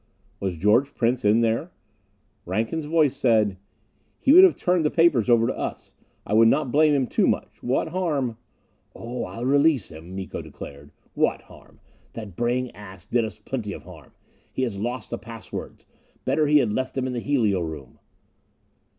[0.39, 1.69] Was George Prince in there?
[2.47, 3.57] Rankin's voice said:
[4.19, 5.93] "He would have turned the papers over to us.
[6.25, 7.61] I would not blame him too much.
[7.61, 8.37] What harm"
[8.95, 10.89] "Oh, I'll release him," Miko declared.
[11.13, 11.81] "What harm?
[12.13, 14.13] That braying ass did us plenty of harm.
[14.51, 15.85] He has lost the pass words.
[16.25, 17.99] Better he had left them in the helio room."